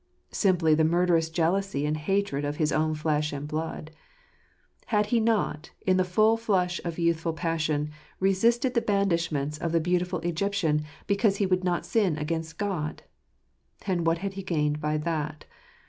[0.31, 3.91] Simply the murderous jealousy and hatred of his own flesh and blood.
[4.87, 9.79] Had he not, in the full flush of youthful passion, resisted the blandishments of the
[9.79, 13.03] beautiful Egyptian, because he would not sin against God?
[13.85, 15.45] And what had he gained by that?